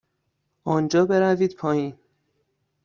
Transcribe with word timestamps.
آنجا 0.63 1.05
بروید 1.05 1.55
پایین. 1.55 1.95